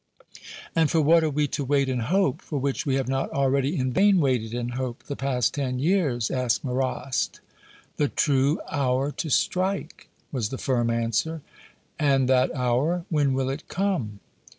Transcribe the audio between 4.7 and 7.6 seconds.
hoped the past ten years?" asked Marrast.